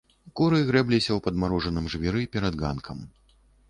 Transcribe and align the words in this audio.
Куры 0.39 0.61
грэбліся 0.69 1.11
ў 1.17 1.25
падмарожаным 1.27 1.85
жвіры 1.97 2.21
перад 2.37 2.53
ганкам. 2.67 3.09